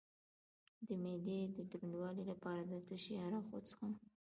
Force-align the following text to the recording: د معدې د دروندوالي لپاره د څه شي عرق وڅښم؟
د 0.87 0.89
معدې 1.03 1.39
د 1.55 1.57
دروندوالي 1.71 2.23
لپاره 2.31 2.61
د 2.71 2.73
څه 2.87 2.95
شي 3.03 3.13
عرق 3.25 3.45
وڅښم؟ 3.49 3.91